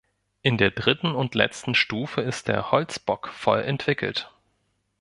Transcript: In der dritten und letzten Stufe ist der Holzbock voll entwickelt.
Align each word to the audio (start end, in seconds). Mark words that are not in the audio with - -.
In 0.41 0.57
der 0.57 0.71
dritten 0.71 1.13
und 1.13 1.35
letzten 1.35 1.75
Stufe 1.75 2.21
ist 2.21 2.47
der 2.47 2.71
Holzbock 2.71 3.27
voll 3.27 3.61
entwickelt. 3.61 4.33